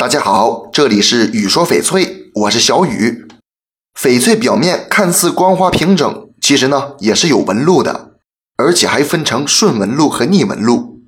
[0.00, 3.26] 大家好，这里是雨说翡翠，我是小雨。
[3.98, 8.12] 翡翠表面看似光滑平整，其实呢也是有纹路的，
[8.56, 11.00] 而且还分成顺纹路和逆纹路。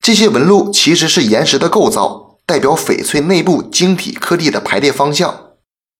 [0.00, 5.40] 这些纹路其实是岩石的构造，代表翡翠内部晶体颗粒的排列方向。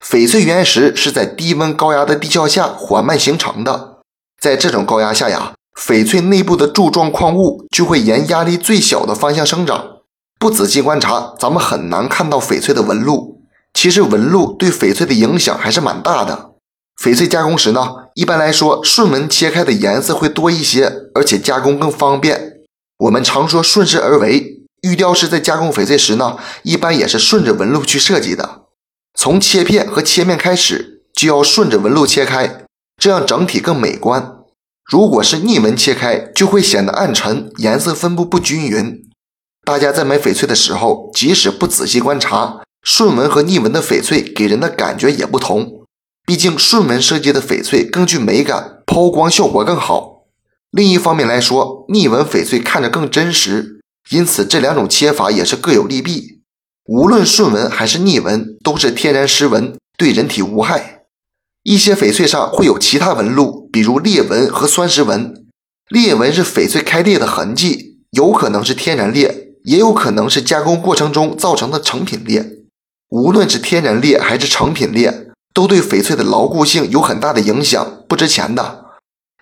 [0.00, 3.98] 翡翠原石是在低温高压的地壳下缓慢形成的，
[4.40, 9.95] 在这种高压下呀，翡翠内部的柱状矿物就会沿压力最小的方向生长。
[10.38, 13.42] 不仔细观察，咱们很难看到翡翠的纹路。
[13.72, 16.52] 其实纹路对翡翠的影响还是蛮大的。
[17.02, 22.60] 翡翠加工时呢，一般来说顺纹切开的颜色会多一些，而且加工更方便。
[22.98, 28.62] 我们常说顺势而为，玉雕师在加工翡翠时呢，一般也是顺着纹路去设计的。
[29.14, 32.64] 从切片和切面开始，就要顺着纹路切开，
[32.98, 34.36] 这样整体更美观。
[34.84, 39.05] 如果是逆纹切开，就会显得暗沉，颜色分布不均匀。
[39.66, 45.82] 大家在买翡翠的时候，即使不仔细观察，顺纹和逆纹的翡翠给人的感觉也不同。
[46.24, 50.26] 毕竟顺纹设计的翡翠更具美感，抛光效果更好。
[50.70, 56.42] 另一方面来说，逆纹翡翠看着更真实，因此这两种切法也是各有利弊。
[56.84, 61.06] 无论顺纹还是逆纹，都是天然石纹，对人体无害。
[61.64, 65.34] 一些翡翠上会有其他纹路，比如裂纹和酸蚀纹。
[65.88, 69.42] 裂纹是翡翠开裂的痕迹，有可能是天然裂。
[69.66, 72.44] 也有可能是加工过程中造成的成品裂，
[73.08, 78.84] 无论是天然裂还是成品裂，都对翡翠的牢固性有很大的影响，不值钱的。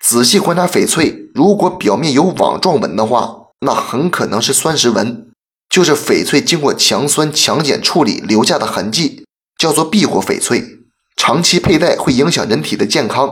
[0.00, 5.28] 仔细观察翡翠，如果表面有网状纹的话，那很可能是酸蚀纹，
[5.68, 9.26] 就是翡翠经过强酸强碱处理留下的痕迹，
[9.58, 10.80] 叫做避火翡翠。
[11.16, 13.30] 长期佩戴会影响人体的健康。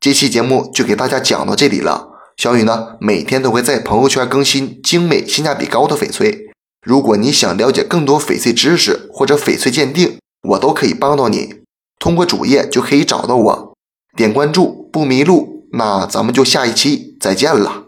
[0.00, 2.09] 这期节目就给大家讲到这里了。
[2.40, 6.48] 小雨呢，每天都会在朋友圈更新精美、性价比高的翡翠。
[6.80, 10.16] 如果你想了解更多翡翠知识或者翡翠鉴定，
[10.48, 11.56] 我都可以帮到你。
[11.98, 13.74] 通过主页就可以找到我，
[14.16, 15.66] 点关注不迷路。
[15.72, 17.84] 那咱们就下一期再见了。